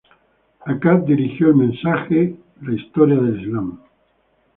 [0.65, 3.77] Akkad dirigió ""El mensaje: La historia del Islam"".